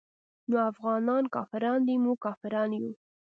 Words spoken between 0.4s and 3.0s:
نو افغانان کافران دي موږ کافران يو.